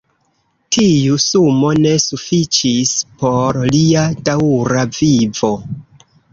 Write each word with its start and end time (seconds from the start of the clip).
Tiu 0.77 1.17
sumo 1.23 1.69
ne 1.83 1.91
sufiĉis 2.07 2.95
por 3.21 3.63
lia 3.77 4.09
daŭra 4.33 4.91
vivo. 5.01 5.55